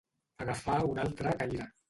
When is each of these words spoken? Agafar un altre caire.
Agafar 0.45 0.79
un 0.93 1.03
altre 1.05 1.37
caire. 1.45 1.71